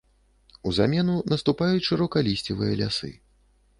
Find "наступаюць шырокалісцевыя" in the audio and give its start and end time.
1.33-2.73